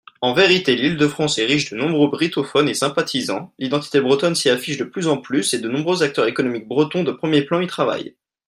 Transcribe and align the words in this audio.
En 0.21 0.33
vérité, 0.33 0.75
l’Île-de-France 0.75 1.37
est 1.37 1.45
riche 1.45 1.69
de 1.69 1.77
nombreux 1.77 2.09
brittophones 2.09 2.67
et 2.67 2.73
sympathisants; 2.73 3.53
l’identité 3.59 4.01
bretonne 4.01 4.33
s’y 4.33 4.49
affiche 4.49 4.77
de 4.77 4.83
plus 4.83 5.07
en 5.07 5.17
plus 5.17 5.53
et 5.53 5.59
de 5.59 5.69
nombreux 5.69 6.01
acteurs 6.01 6.25
économiques 6.25 6.67
bretons 6.67 7.03
de 7.03 7.11
premiers 7.11 7.43
plans 7.45 7.61
y 7.61 7.67
travaillent. 7.67 8.15